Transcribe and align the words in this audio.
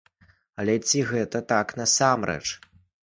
Але 0.61 0.77
ці 0.87 1.03
гэта 1.11 1.41
так 1.53 1.75
насамрэч? 1.83 2.43